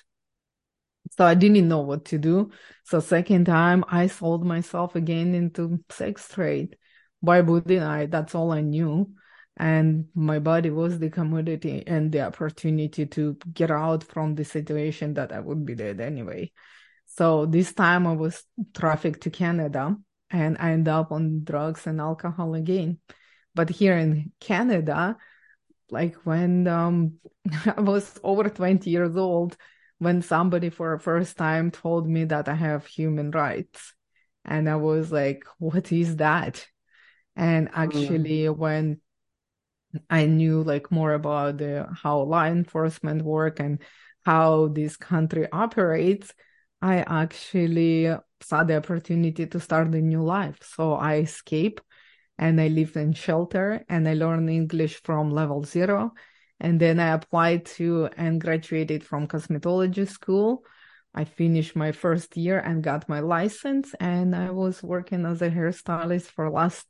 [1.17, 2.51] So I didn't know what to do.
[2.83, 6.75] So second time I sold myself again into sex trade
[7.19, 8.11] why wouldn't?
[8.11, 9.11] That's all I knew.
[9.57, 15.15] And my body was the commodity and the opportunity to get out from the situation
[15.15, 16.51] that I would be dead anyway.
[17.07, 18.43] So this time I was
[18.75, 19.95] trafficked to Canada
[20.29, 22.99] and I end up on drugs and alcohol again.
[23.55, 25.17] But here in Canada,
[25.89, 27.13] like when um,
[27.65, 29.57] I was over 20 years old,
[29.97, 33.93] when somebody for the first time told me that I have human rights.
[34.45, 36.67] And I was like, what is that?
[37.37, 38.57] And actually, mm.
[38.57, 38.99] when
[40.09, 43.79] I knew like more about the, how law enforcement work and
[44.25, 46.33] how this country operates,
[46.81, 50.57] I actually saw the opportunity to start a new life.
[50.61, 51.83] So I escaped
[52.37, 56.13] and I lived in shelter and I learned English from level zero.
[56.59, 60.63] And then I applied to and graduated from cosmetology school.
[61.17, 65.49] I finished my first year and got my license and I was working as a
[65.49, 66.85] hairstylist for last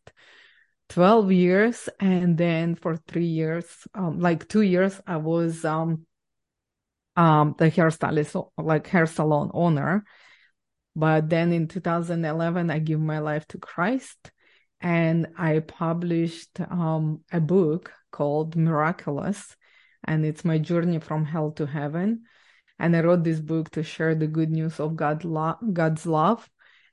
[0.89, 1.87] 12 years.
[2.01, 6.05] And then for three years um, like two years i was um
[7.15, 10.03] um the hairstylist like hair salon owner.
[10.93, 14.31] But then in 2011 i give my life to christ
[14.81, 19.55] and i published um a book called miraculous
[20.03, 22.23] and it's my journey from hell to heaven
[22.79, 26.49] and i wrote this book to share the good news of god lo- god's love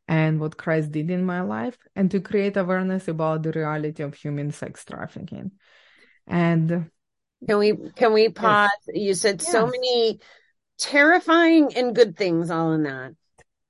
[0.06, 4.14] and what Christ did in my life, and to create awareness about the reality of
[4.14, 5.52] human sex trafficking.
[6.26, 6.90] And
[7.46, 8.70] can we can we pause?
[8.88, 9.02] Yes.
[9.02, 9.50] You said yes.
[9.50, 10.20] so many
[10.78, 13.12] terrifying and good things all in that.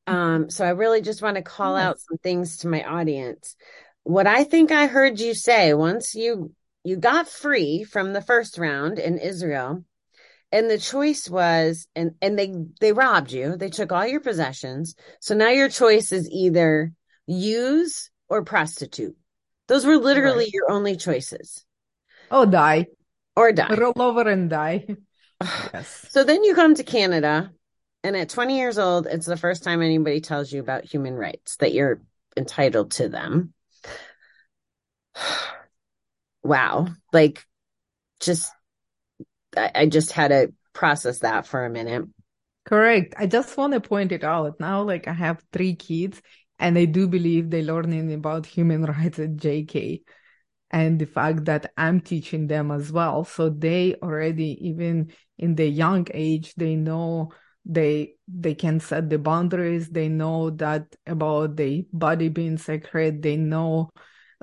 [0.07, 1.85] Um, so I really just want to call yes.
[1.85, 3.57] out some things to my audience.
[4.03, 6.53] What I think I heard you say once you
[6.85, 9.85] you got free from the first round in Israel,
[10.55, 13.57] and the choice was and and they they robbed you.
[13.57, 14.95] They took all your possessions.
[15.21, 16.93] So now your choice is either
[17.27, 19.17] use or prostitute.
[19.67, 20.53] Those were literally right.
[20.53, 21.67] your only choices.
[22.31, 22.87] Oh die.
[23.35, 23.75] Or die.
[23.75, 24.87] Roll over and die.
[25.75, 26.07] Yes.
[26.11, 27.51] So then you come to canada
[28.05, 31.57] and at 20 years old it's the first time anybody tells you about human rights
[31.57, 32.01] that you're
[32.37, 33.53] entitled to them.
[36.47, 36.89] Wow.
[37.11, 37.47] Like
[38.21, 38.54] just
[39.57, 42.05] I just had to process that for a minute.
[42.65, 43.15] Correct.
[43.19, 44.83] I just want to point it out now.
[44.83, 46.21] Like I have three kids,
[46.59, 50.03] and I do believe they're learning about human rights at JK,
[50.71, 53.25] and the fact that I'm teaching them as well.
[53.25, 57.33] So they already, even in the young age, they know
[57.67, 59.89] they they can set the boundaries.
[59.89, 63.23] They know that about the body being sacred.
[63.23, 63.91] They know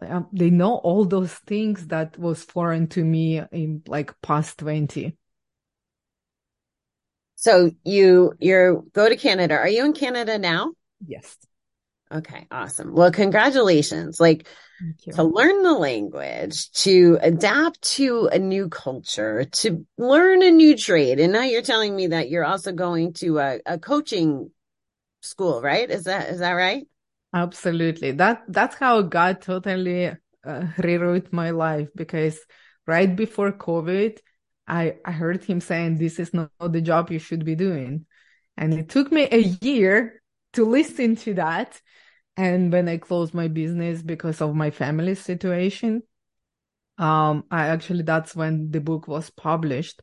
[0.01, 5.15] um, they know all those things that was foreign to me in like past 20
[7.41, 9.55] so you you go to canada.
[9.55, 10.73] Are you in canada now?
[11.03, 11.37] Yes.
[12.11, 12.93] Okay awesome.
[12.93, 14.19] Well congratulations.
[14.19, 14.47] Like
[15.13, 21.19] to learn the language to adapt to a new culture to learn a new trade.
[21.19, 24.51] And now you're telling me that you're also going to a, a coaching
[25.21, 25.89] school right?
[25.89, 26.85] Is that is that right
[27.33, 28.11] Absolutely.
[28.11, 30.11] That that's how God totally
[30.45, 32.39] uh, rewrote my life because
[32.85, 34.19] right before COVID,
[34.67, 38.05] I I heard him saying this is not the job you should be doing.
[38.57, 40.21] And it took me a year
[40.53, 41.81] to listen to that.
[42.37, 46.03] And when I closed my business because of my family situation,
[46.97, 50.01] um, I actually that's when the book was published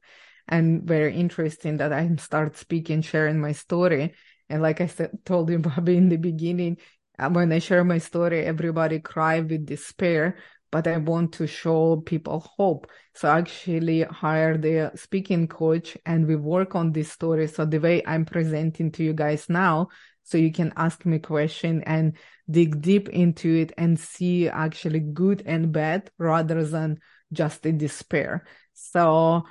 [0.48, 4.14] and very interesting that I start speaking, sharing my story.
[4.48, 6.78] And like I said, told you, Bobby, in the beginning,
[7.18, 10.36] when I share my story, everybody cry with despair.
[10.70, 12.90] but I want to show people hope.
[13.14, 17.48] So I actually hired a speaking coach and we work on this story.
[17.48, 19.88] So the way I'm presenting to you guys now,
[20.24, 22.16] so you can ask me question and
[22.50, 26.98] dig deep into it and see actually good and bad rather than
[27.32, 28.44] just a despair.
[28.74, 29.44] So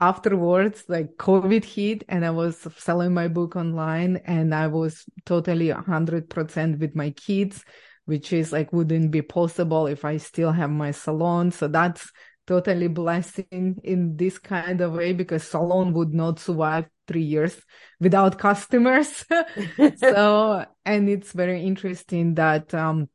[0.00, 5.68] afterwards, like COVID hit and I was selling my book online and I was totally
[5.68, 7.64] 100% with my kids,
[8.04, 11.50] which is like wouldn't be possible if I still have my salon.
[11.50, 12.10] So that's
[12.46, 17.60] totally blessing in this kind of way because salon would not survive three years
[18.00, 19.24] without customers.
[19.96, 23.08] so, and it's very interesting that, um,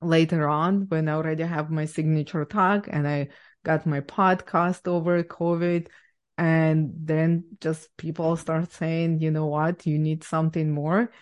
[0.00, 3.28] later on when I already have my signature tag and I
[3.68, 5.88] got my podcast over COVID.
[6.38, 11.12] And then just people start saying, you know what, you need something more.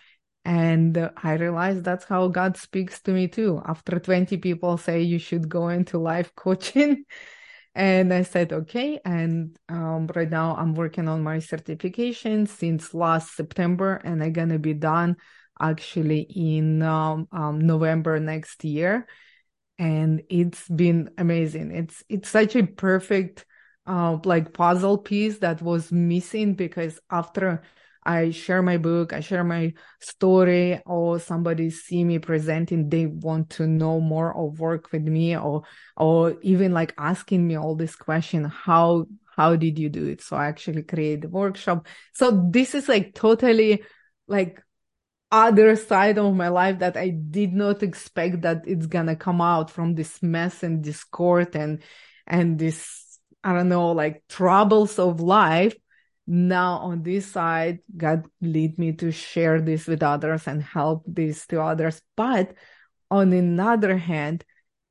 [0.44, 3.60] And I realized that's how God speaks to me too.
[3.66, 7.04] After 20 people say you should go into life coaching.
[7.74, 9.00] and I said, okay.
[9.04, 14.50] And um, right now I'm working on my certification since last September and I'm going
[14.50, 15.16] to be done
[15.60, 19.08] actually in um, um, November next year
[19.78, 21.70] and it's been amazing.
[21.72, 23.44] It's it's such a perfect
[23.86, 27.62] uh, like puzzle piece that was missing because after
[28.04, 33.50] I share my book, I share my story, or somebody see me presenting, they want
[33.50, 35.62] to know more or work with me, or
[35.96, 40.22] or even like asking me all this question, how how did you do it?
[40.22, 41.86] So I actually create the workshop.
[42.14, 43.82] So this is like totally
[44.28, 44.62] like
[45.36, 49.70] other side of my life that I did not expect that it's gonna come out
[49.70, 51.82] from this mess and discord and
[52.26, 55.76] and this I don't know like troubles of life.
[56.26, 61.46] Now on this side, God lead me to share this with others and help this
[61.48, 62.00] to others.
[62.16, 62.54] But
[63.10, 64.42] on another hand,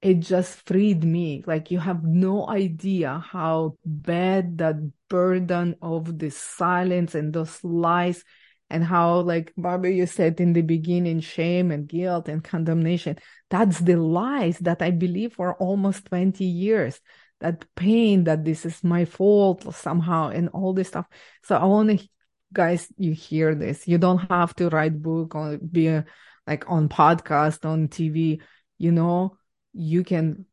[0.01, 1.43] it just freed me.
[1.45, 4.77] Like you have no idea how bad that
[5.09, 8.23] burden of the silence and those lies
[8.69, 13.17] and how like Barbara you said in the beginning shame and guilt and condemnation.
[13.49, 16.99] That's the lies that I believe for almost 20 years.
[17.41, 21.05] That pain that this is my fault somehow and all this stuff.
[21.43, 22.07] So I want to
[22.53, 23.87] guys you hear this.
[23.87, 26.05] You don't have to write book or be a,
[26.47, 28.41] like on podcast on TV
[28.77, 29.37] you know
[29.73, 30.45] you can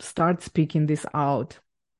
[0.00, 1.58] start speaking this out.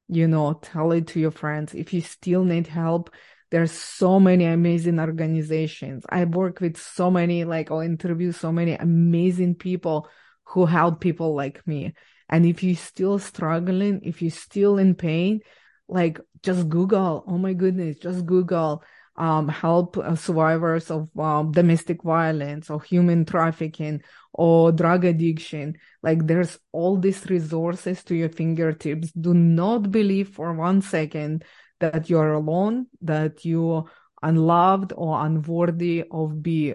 [0.09, 1.75] You know tell it to your friends.
[1.75, 3.11] If you still need help
[3.53, 6.07] there's so many amazing organizations.
[6.09, 10.09] I work with so many, like I'll interview so many amazing people
[10.45, 11.93] who help people like me.
[12.31, 15.41] And if you're still struggling, if you're still in pain,
[15.87, 18.83] like just Google, oh my goodness, just Google
[19.17, 25.77] um, help uh, survivors of um, domestic violence or human trafficking or drug addiction.
[26.03, 29.13] Like there's all these resources to your fingertips.
[29.13, 31.45] Do not believe for one second
[31.83, 33.89] that you are alone, that you
[34.23, 36.75] unloved or unworthy of be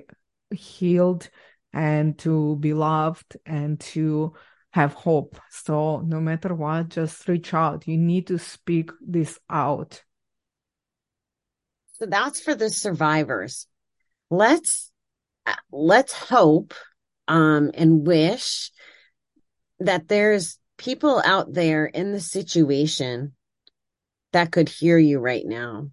[0.52, 1.30] healed
[1.74, 4.34] and to be loved and to
[4.72, 5.40] have hope.
[5.50, 7.88] So no matter what, just reach out.
[7.88, 10.04] You need to speak this out.
[11.94, 13.68] So that's for the survivors.
[14.30, 14.92] Let's
[15.72, 16.74] let's hope
[17.30, 18.72] um, and wish
[19.80, 23.34] that there's people out there in the situation
[24.34, 25.90] that could hear you right now.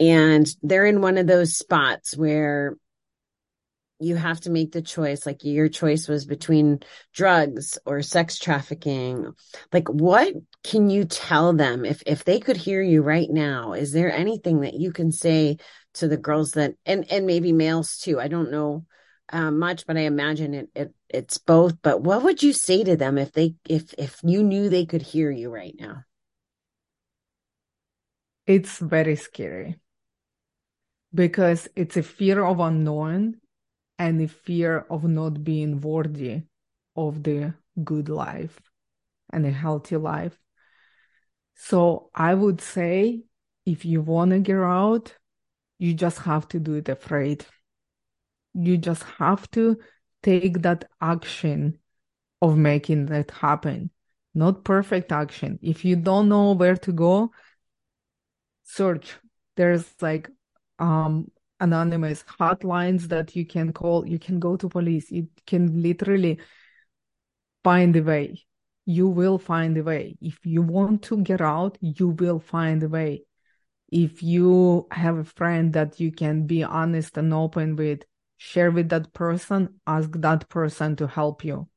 [0.00, 2.76] And they're in one of those spots where
[4.00, 5.26] you have to make the choice.
[5.26, 6.80] Like your choice was between
[7.12, 9.32] drugs or sex trafficking.
[9.72, 13.72] Like what can you tell them if, if they could hear you right now?
[13.72, 15.58] Is there anything that you can say
[15.94, 18.20] to the girls that, and, and maybe males too?
[18.20, 18.86] I don't know
[19.30, 21.82] uh, much, but I imagine it, it, it's both.
[21.82, 25.02] But what would you say to them if they, if, if you knew they could
[25.02, 26.04] hear you right now?
[28.48, 29.76] It's very scary
[31.14, 33.36] because it's a fear of unknown
[33.98, 36.42] and a fear of not being worthy
[36.96, 37.52] of the
[37.84, 38.58] good life
[39.30, 40.38] and a healthy life.
[41.56, 43.24] So I would say
[43.66, 45.14] if you want to get out,
[45.78, 47.44] you just have to do it afraid.
[48.54, 49.76] You just have to
[50.22, 51.78] take that action
[52.40, 53.90] of making that happen.
[54.34, 55.58] Not perfect action.
[55.60, 57.30] If you don't know where to go,
[58.68, 59.16] search.
[59.56, 60.28] There's like
[60.78, 64.06] um anonymous hotlines that you can call.
[64.06, 65.10] You can go to police.
[65.10, 66.38] You can literally
[67.64, 68.44] find a way.
[68.86, 70.16] You will find a way.
[70.20, 73.24] If you want to get out, you will find a way.
[73.90, 78.02] If you have a friend that you can be honest and open with,
[78.36, 81.68] share with that person, ask that person to help you.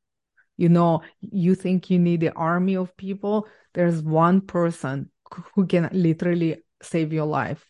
[0.56, 3.48] You know, you think you need the army of people.
[3.74, 5.10] There's one person
[5.54, 7.64] who can literally save your life.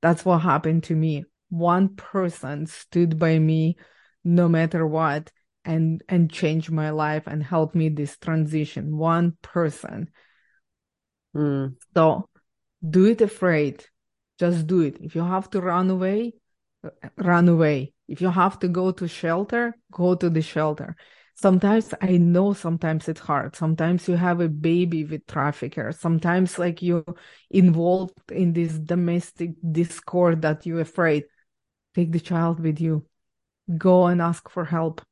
[0.00, 1.24] That's what happened to me.
[1.48, 3.76] One person stood by me
[4.24, 5.30] no matter what
[5.64, 8.96] and and changed my life and helped me this transition.
[8.96, 10.10] One person.
[11.36, 11.76] Mm.
[11.94, 12.28] So
[12.88, 13.84] do it afraid.
[14.38, 14.98] Just do it.
[15.00, 16.34] If you have to run away,
[17.16, 17.92] run away.
[18.08, 20.96] If you have to go to shelter, go to the shelter.
[21.34, 23.56] Sometimes I know sometimes it's hard.
[23.56, 25.92] Sometimes you have a baby with trafficker.
[25.92, 27.04] Sometimes like you're
[27.50, 31.24] involved in this domestic discord that you're afraid.
[31.94, 33.06] Take the child with you.
[33.76, 35.02] Go and ask for help.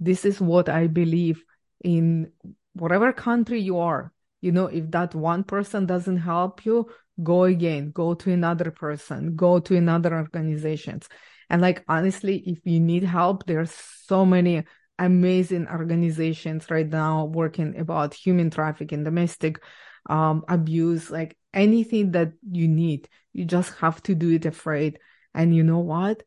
[0.00, 1.44] This is what I believe
[1.82, 2.32] in
[2.74, 4.12] whatever country you are.
[4.40, 6.88] You know, if that one person doesn't help you,
[7.22, 11.08] go again, go to another person, go to another organizations.
[11.50, 14.64] And like, honestly, if you need help, there's so many
[14.98, 19.60] amazing organizations right now working about human trafficking, domestic
[20.08, 23.08] um, abuse, like anything that you need.
[23.32, 24.98] You just have to do it afraid.
[25.34, 26.22] And you know what?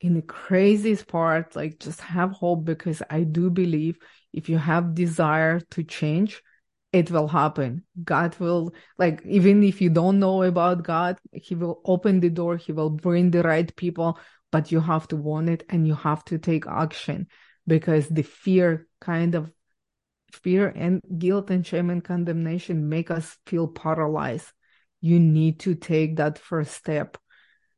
[0.00, 3.98] In the craziest part, like just have hope because I do believe
[4.32, 6.42] if you have desire to change,
[6.92, 7.84] it will happen.
[8.04, 12.56] God will, like, even if you don't know about God, He will open the door,
[12.56, 14.18] He will bring the right people,
[14.52, 17.26] but you have to want it and you have to take action
[17.66, 19.52] because the fear kind of
[20.32, 24.52] fear and guilt and shame and condemnation make us feel paralyzed.
[25.00, 27.16] You need to take that first step.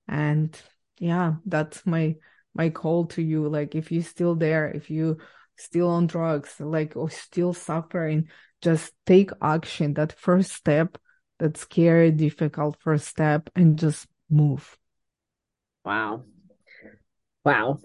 [0.09, 0.59] And
[0.99, 2.17] yeah, that's my
[2.55, 3.49] my call to you.
[3.49, 5.19] Like if you're still there, if you
[5.57, 8.29] still on drugs, like or still suffering,
[8.63, 10.99] just take action, that first step,
[11.39, 14.77] that scary, difficult first step, and just move.
[15.85, 16.25] Wow.
[17.45, 17.79] Wow.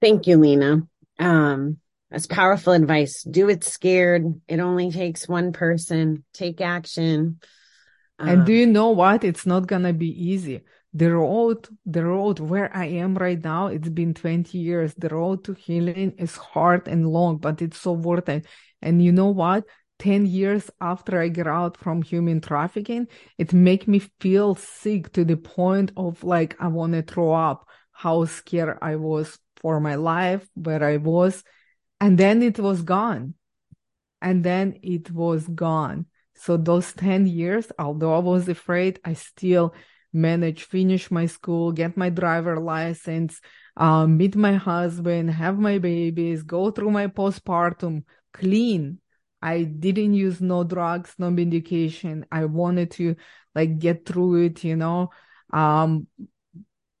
[0.00, 0.82] Thank you, Lena.
[1.18, 1.78] Um,
[2.10, 3.22] that's powerful advice.
[3.22, 4.40] Do it scared.
[4.48, 6.24] It only takes one person.
[6.32, 7.40] Take action.
[8.18, 9.24] Um, and do you know what?
[9.24, 10.62] It's not gonna be easy.
[10.94, 14.94] The road, the road where I am right now, it's been 20 years.
[14.94, 18.46] The road to healing is hard and long, but it's so worth it.
[18.80, 19.64] And you know what?
[19.98, 25.24] 10 years after I get out from human trafficking, it make me feel sick to
[25.24, 29.94] the point of like, I want to throw up how scared I was for my
[29.96, 31.44] life, where I was.
[32.00, 33.34] And then it was gone.
[34.20, 36.06] And then it was gone.
[36.34, 39.74] So those 10 years, although I was afraid, I still
[40.12, 43.40] managed finish my school, get my driver license,
[43.76, 49.00] uh, meet my husband, have my babies, go through my postpartum clean
[49.40, 52.26] I didn't use no drugs, no medication.
[52.30, 53.16] I wanted to
[53.54, 55.10] like get through it, you know.
[55.52, 56.08] Um,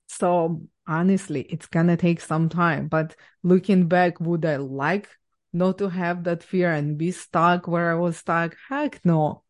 [0.08, 2.88] so honestly, it's gonna take some time.
[2.88, 5.08] But looking back, would I like
[5.52, 8.56] not to have that fear and be stuck where I was stuck?
[8.68, 9.44] Heck no.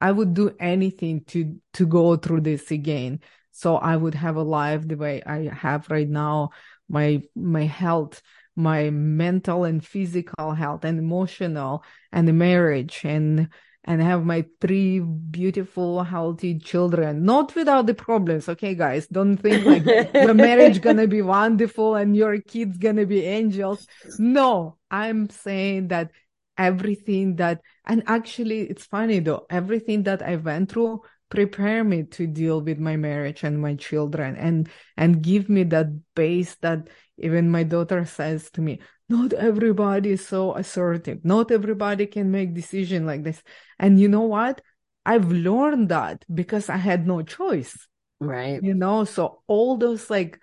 [0.00, 3.20] I would do anything to to go through this again.
[3.52, 6.50] So I would have a life the way I have right now.
[6.88, 8.22] My my health
[8.56, 13.48] my mental and physical health and emotional and the marriage and
[13.84, 17.24] and have my three beautiful healthy children.
[17.24, 19.06] Not without the problems okay guys?
[19.06, 23.86] Don't think like the marriage gonna be wonderful and your kids gonna be angels.
[24.18, 26.10] No i'm saying that
[26.58, 29.46] everything that and actually it's funny though.
[29.48, 34.36] Everything that i went through prepare me to deal with my marriage and my children
[34.36, 38.80] and and give me that base that even my daughter says to me
[39.10, 41.24] not everybody is so assertive.
[41.24, 43.42] Not everybody can make decision like this.
[43.78, 44.62] And you know what?
[45.04, 47.88] I've learned that because i had no choice
[48.20, 48.62] right.
[48.62, 49.04] you know?
[49.04, 50.40] So all those like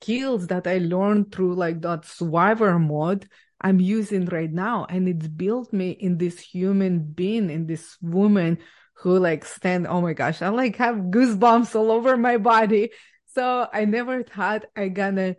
[0.00, 3.28] skills that i learned through like that survivor mode
[3.60, 4.86] i'm using right now.
[4.88, 8.58] And it's built me in this human being in this woman
[8.94, 12.90] who like stand oh my gosh i like have goosebumps all over my body.
[13.26, 15.36] So i never thought i gonna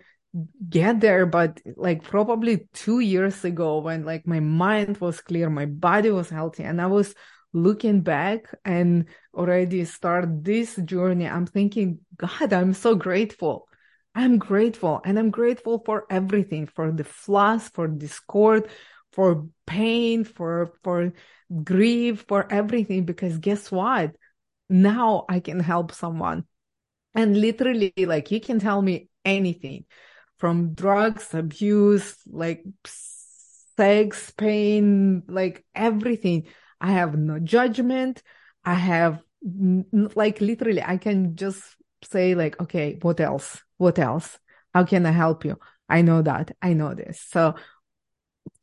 [0.67, 5.65] get there but like probably two years ago when like my mind was clear my
[5.65, 7.13] body was healthy and i was
[7.53, 9.05] looking back and
[9.35, 13.67] already start this journey i'm thinking god i'm so grateful.
[14.15, 18.69] I'm grateful and i'm grateful for everything for the flaws for discord
[19.11, 21.13] for pain for for
[21.63, 24.15] grief for everything because guess what?
[24.69, 26.45] Now i can help someone.
[27.15, 29.85] And literally like you can tell me anything
[30.43, 32.65] from drugs abuse like
[33.77, 36.47] sex pain like everything.
[36.81, 38.21] I have no judgment.
[38.65, 41.61] I have like literally i can just
[42.03, 43.61] say like okay what else?
[43.77, 44.37] What else?
[44.73, 45.57] How can i help you?
[45.87, 46.51] I know that.
[46.61, 47.25] I know this.
[47.31, 47.55] So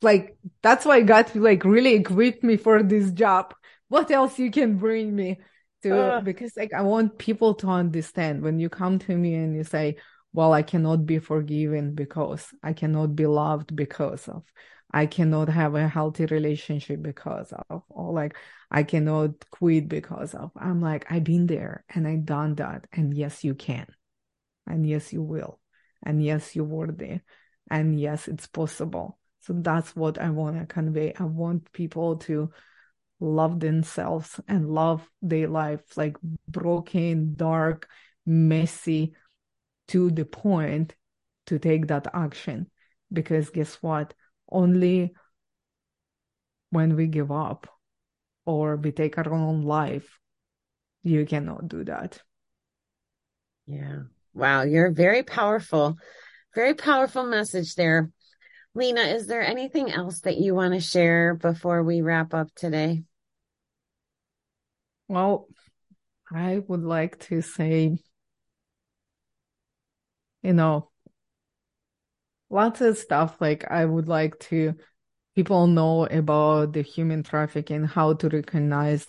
[0.03, 3.55] like that's why God like really equipped me for this job.
[3.87, 5.39] What else you can bring me
[5.81, 5.99] to?
[5.99, 6.21] Uh.
[6.21, 9.97] Because like I want people to understand when you come to me and you say,
[10.33, 14.43] "Well, I cannot be forgiven because I cannot be loved because of."
[14.93, 18.35] I cannot have a healthy relationship because of, or like
[18.69, 20.51] I cannot quit because of.
[20.55, 22.87] I'm like, I've been there and I've done that.
[22.91, 23.87] And yes, you can.
[24.67, 25.59] And yes, you will.
[26.03, 27.21] And yes, you're worthy.
[27.69, 29.17] And yes, it's possible.
[29.41, 31.13] So that's what I want to convey.
[31.17, 32.51] I want people to
[33.19, 36.17] love themselves and love their life, like
[36.47, 37.87] broken, dark,
[38.25, 39.15] messy,
[39.91, 40.95] to the point
[41.47, 42.69] to take that action.
[43.11, 44.13] Because guess what?
[44.49, 45.13] Only
[46.69, 47.67] when we give up
[48.45, 50.17] or we take our own life,
[51.03, 52.21] you cannot do that.
[53.67, 54.03] Yeah.
[54.33, 54.63] Wow.
[54.63, 55.97] You're very powerful.
[56.55, 58.11] Very powerful message there.
[58.73, 63.03] Lena, is there anything else that you want to share before we wrap up today?
[65.09, 65.49] Well,
[66.33, 67.97] I would like to say,
[70.41, 70.89] you know,
[72.49, 74.75] lots of stuff like I would like to
[75.35, 79.07] people know about the human trafficking, how to recognize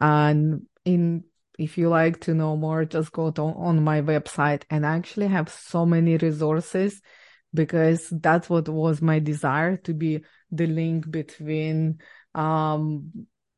[0.00, 1.24] and in
[1.58, 4.62] if you like to know more, just go to, on my website.
[4.70, 7.02] And I actually have so many resources
[7.52, 10.22] because that's what was my desire to be
[10.52, 11.98] the link between
[12.34, 13.10] um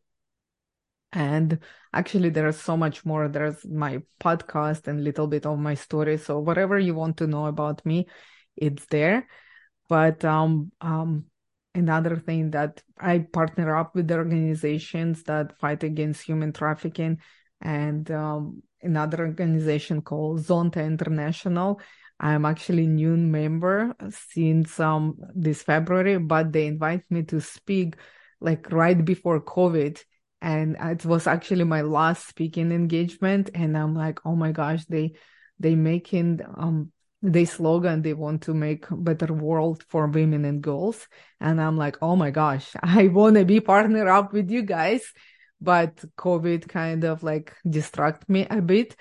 [1.13, 1.59] And
[1.93, 3.27] actually, there's so much more.
[3.27, 6.17] There's my podcast and little bit of my story.
[6.17, 8.07] So whatever you want to know about me,
[8.55, 9.27] it's there.
[9.89, 11.25] But um, um,
[11.75, 17.19] another thing that I partner up with the organizations that fight against human trafficking
[17.61, 21.79] and um, another organization called Zonta International.
[22.19, 23.95] I'm actually new member
[24.31, 27.95] since um, this February, but they invite me to speak
[28.39, 30.03] like right before COVID.
[30.41, 33.51] And it was actually my last speaking engagement.
[33.53, 35.13] And I'm like, oh my gosh, they,
[35.59, 41.07] they making, um, they slogan, they want to make better world for women and girls.
[41.39, 45.03] And I'm like, oh my gosh, I want to be partner up with you guys
[45.61, 48.95] but COVID kind of like distract me a bit.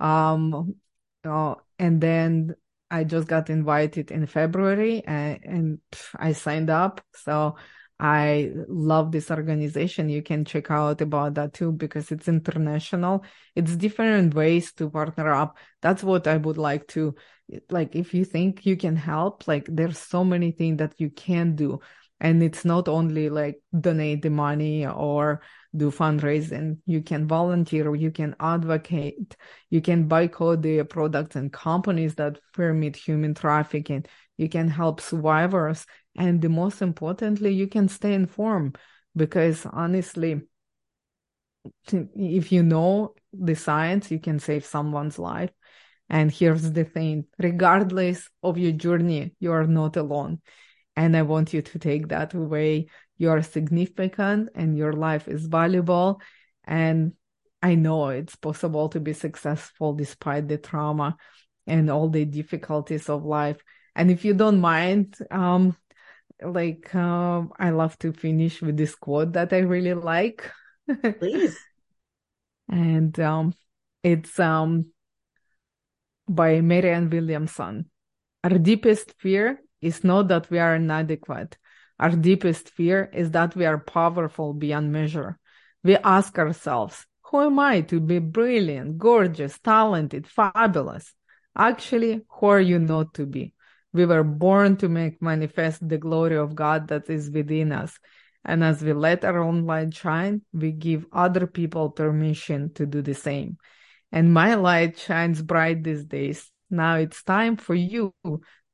[0.00, 0.76] Um,
[1.24, 2.56] uh, and then
[2.90, 5.78] I just got invited in February and, and
[6.18, 7.02] I signed up.
[7.14, 7.56] So
[7.98, 10.10] I love this organization.
[10.10, 13.24] You can check out about that too because it's international.
[13.54, 15.56] It's different ways to partner up.
[15.80, 17.14] That's what I would like to
[17.70, 21.54] like if you think you can help, like there's so many things that you can
[21.54, 21.80] do.
[22.18, 25.42] And it's not only like donate the money or
[25.76, 29.36] do fundraising, you can volunteer, you can advocate,
[29.68, 34.06] you can boycott the uh, products and companies that permit human trafficking,
[34.38, 35.84] you can help survivors,
[36.16, 38.78] and the most importantly, you can stay informed
[39.14, 40.42] because honestly,
[41.88, 45.50] if you know the science, you can save someone's life.
[46.08, 50.40] And here's the thing regardless of your journey, you are not alone.
[50.94, 52.86] And I want you to take that away
[53.18, 56.20] you are significant and your life is valuable.
[56.64, 57.12] And
[57.62, 61.16] I know it's possible to be successful despite the trauma
[61.66, 63.56] and all the difficulties of life.
[63.94, 65.76] And if you don't mind, um,
[66.42, 70.50] like uh, I love to finish with this quote that I really like.
[71.18, 71.58] Please.
[72.68, 73.54] and um,
[74.02, 74.86] it's um,
[76.28, 77.90] by Marianne Williamson.
[78.44, 81.58] Our deepest fear is not that we are inadequate,
[81.98, 85.38] our deepest fear is that we are powerful beyond measure.
[85.82, 91.14] We ask ourselves, who am I to be brilliant, gorgeous, talented, fabulous?
[91.56, 93.54] Actually, who are you not to be?
[93.96, 97.98] We were born to make manifest the glory of God that is within us.
[98.44, 103.00] And as we let our own light shine, we give other people permission to do
[103.00, 103.56] the same.
[104.12, 106.52] And my light shines bright these days.
[106.68, 108.12] Now it's time for you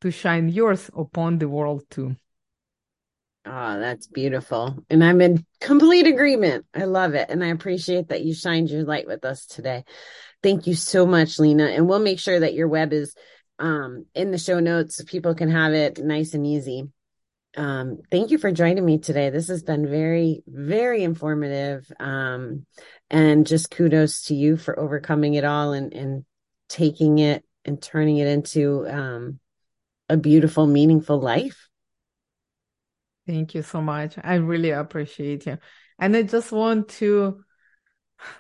[0.01, 2.17] to shine yours upon the world too.
[3.47, 4.85] Oh, that's beautiful.
[4.91, 6.67] And I'm in complete agreement.
[6.75, 7.31] I love it.
[7.31, 9.85] And I appreciate that you shined your light with us today.
[10.43, 11.67] Thank you so much, Lena.
[11.67, 13.15] And we'll make sure that your web is
[13.63, 16.91] um, in the show notes so people can have it nice and easy.
[17.57, 19.31] um, thank you for joining me today.
[19.31, 21.91] This has been very, very informative.
[22.01, 22.67] Um,
[23.11, 26.25] and just kudos to you for overcoming it all and, and
[26.69, 29.39] taking it and turning it into um,
[30.09, 31.69] a beautiful, meaningful life.
[33.27, 34.17] Thank you so much.
[34.23, 35.59] I really appreciate you.
[35.99, 37.45] And I just want to,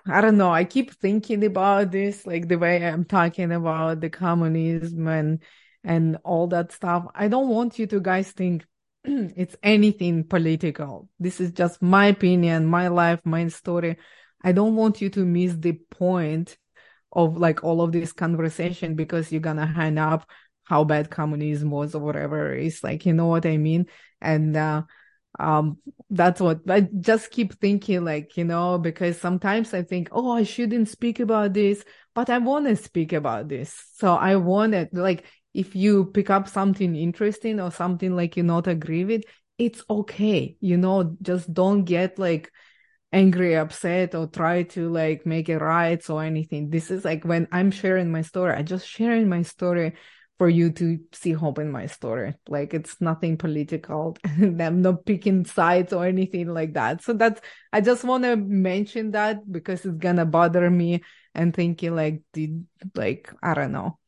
[0.06, 4.10] I don't know, I keep thinking about this, like the way I'm talking about the
[4.10, 5.42] communism and
[5.84, 7.06] and all that stuff.
[7.14, 8.64] I don't want you to guys think
[9.04, 11.08] it's anything political.
[11.18, 13.96] This is just my opinion, my life, my story.
[14.44, 16.56] I don't want you to miss the point
[17.12, 20.28] of like all of this conversation because you're gonna hang up
[20.64, 22.54] how bad communism was or whatever.
[22.54, 23.86] It's like, you know what I mean?
[24.20, 24.82] And, uh,
[25.38, 25.78] um,
[26.10, 30.42] that's what I just keep thinking, like, you know, because sometimes I think, oh, I
[30.42, 33.74] shouldn't speak about this, but I want to speak about this.
[33.96, 35.24] So I want it, like,
[35.54, 39.22] if you pick up something interesting or something like you not agree with,
[39.58, 40.56] it's okay.
[40.60, 42.50] You know, just don't get like
[43.12, 46.70] angry, upset, or try to like make it right or anything.
[46.70, 49.94] This is like when I'm sharing my story, I just sharing my story
[50.43, 52.34] for you to see hope in my story.
[52.49, 54.16] Like it's nothing political.
[54.24, 57.01] I'm not picking sides or anything like that.
[57.05, 57.40] So that's
[57.72, 62.66] I just want to mention that because it's gonna bother me and thinking like did
[62.97, 64.01] like I don't know.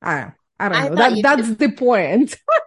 [0.00, 0.94] I I don't I know.
[0.94, 1.58] That, that's did.
[1.58, 2.36] the point.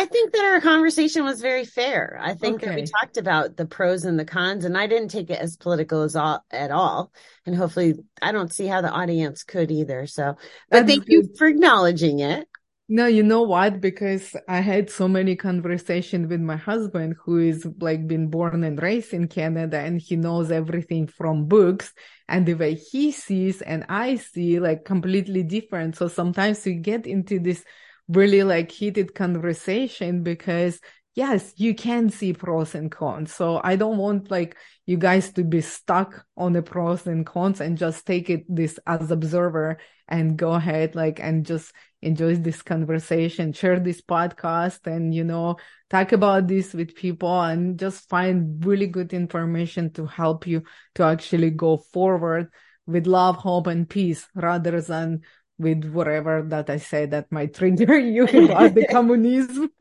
[0.00, 2.18] I, think that our conversation was very fair.
[2.20, 2.66] I think okay.
[2.66, 5.56] that we talked about the pros and the cons, and I didn't take it as
[5.56, 7.12] political as all at all.
[7.46, 10.06] And hopefully, I don't see how the audience could either.
[10.06, 10.36] So,
[10.70, 11.12] but thank good.
[11.12, 12.48] you for acknowledging it.
[12.92, 13.80] No, you know what?
[13.80, 18.82] Because I had so many conversations with my husband, who is like been born and
[18.82, 21.92] raised in Canada, and he knows everything from books
[22.30, 25.96] and the way he sees and I see like completely different.
[25.96, 27.64] So sometimes we get into this
[28.10, 30.80] really like heated conversation because
[31.14, 33.32] yes, you can see pros and cons.
[33.34, 34.56] So I don't want like
[34.86, 38.78] you guys to be stuck on the pros and cons and just take it this
[38.86, 45.14] as observer and go ahead like and just enjoy this conversation, share this podcast and
[45.14, 45.56] you know,
[45.90, 50.62] talk about this with people and just find really good information to help you
[50.94, 52.48] to actually go forward
[52.86, 55.20] with love, hope and peace rather than
[55.60, 59.70] with whatever that I say that might trigger you about the communism.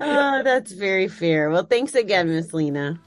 [0.00, 1.50] oh, that's very fair.
[1.50, 2.98] Well, thanks again, Miss Lena.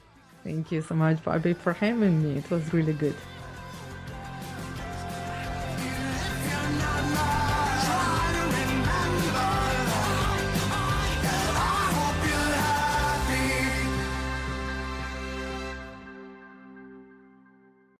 [0.44, 2.38] Thank you so much, Bobby, for having me.
[2.38, 3.16] It was really good.